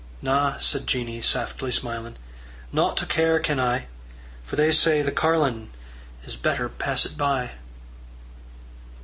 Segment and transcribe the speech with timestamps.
[0.19, 2.15] "Na," said Jeannie, saftly smilin',
[2.73, 3.85] "Nought o' care ken I;
[4.47, 5.69] For they say the carlin'
[6.25, 7.51] Is better passit by."